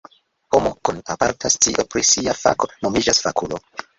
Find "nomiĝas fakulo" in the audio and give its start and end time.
2.87-3.63